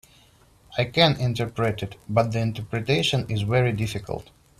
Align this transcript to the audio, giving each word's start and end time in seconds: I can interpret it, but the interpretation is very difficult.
I 0.79 0.85
can 0.85 1.15
interpret 1.17 1.83
it, 1.83 1.95
but 2.09 2.31
the 2.31 2.39
interpretation 2.39 3.29
is 3.29 3.43
very 3.43 3.71
difficult. 3.71 4.31